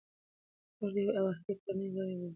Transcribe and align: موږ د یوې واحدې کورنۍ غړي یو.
موږ 0.77 0.91
د 0.95 0.97
یوې 1.05 1.21
واحدې 1.25 1.53
کورنۍ 1.61 1.87
غړي 1.95 2.15
یو. 2.21 2.29